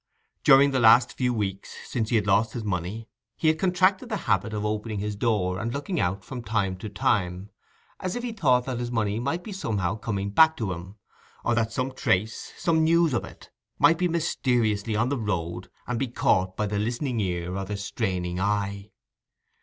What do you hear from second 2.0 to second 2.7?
he had lost his